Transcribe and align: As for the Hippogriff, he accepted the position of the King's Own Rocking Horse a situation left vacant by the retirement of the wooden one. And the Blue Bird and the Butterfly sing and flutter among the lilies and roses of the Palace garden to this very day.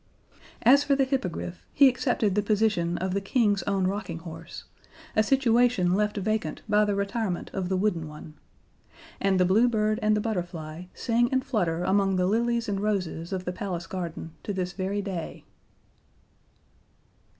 As 0.63 0.83
for 0.83 0.95
the 0.95 1.03
Hippogriff, 1.03 1.63
he 1.75 1.87
accepted 1.87 2.33
the 2.33 2.41
position 2.41 2.97
of 2.97 3.13
the 3.13 3.21
King's 3.21 3.61
Own 3.67 3.85
Rocking 3.85 4.17
Horse 4.17 4.63
a 5.15 5.21
situation 5.21 5.93
left 5.93 6.17
vacant 6.17 6.63
by 6.67 6.85
the 6.85 6.95
retirement 6.95 7.51
of 7.53 7.69
the 7.69 7.77
wooden 7.77 8.07
one. 8.07 8.33
And 9.19 9.39
the 9.39 9.45
Blue 9.45 9.69
Bird 9.69 9.99
and 10.01 10.17
the 10.17 10.19
Butterfly 10.19 10.85
sing 10.95 11.29
and 11.31 11.45
flutter 11.45 11.83
among 11.83 12.15
the 12.15 12.25
lilies 12.25 12.67
and 12.67 12.79
roses 12.81 13.31
of 13.31 13.45
the 13.45 13.53
Palace 13.53 13.85
garden 13.85 14.31
to 14.41 14.53
this 14.53 14.73
very 14.73 15.03
day. 15.03 15.43